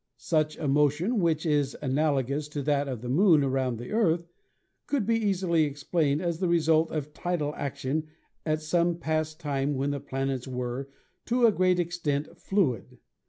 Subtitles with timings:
[0.17, 4.25] Such a motion, which is analogous to that of the Moon around the Earth,
[4.87, 8.07] could be easily explained as the result of tidal action
[8.43, 10.89] at some past time when the planets were,
[11.25, 12.97] to a great extent, fluid.